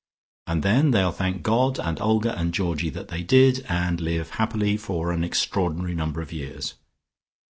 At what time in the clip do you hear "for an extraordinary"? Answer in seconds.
4.75-5.93